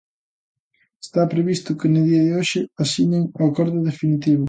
Está 1.05 1.21
previsto 1.33 1.77
que 1.79 1.91
no 1.93 2.01
día 2.09 2.21
de 2.25 2.31
hoxe 2.37 2.59
asinen 2.83 3.23
o 3.37 3.41
acordo 3.49 3.79
definitivo. 3.89 4.39